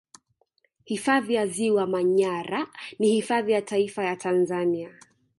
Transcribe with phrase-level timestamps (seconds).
[0.83, 2.67] Hifadhi ya Ziwa Manyara
[2.99, 4.99] ni hifadhi ya Taifa ya Tanzania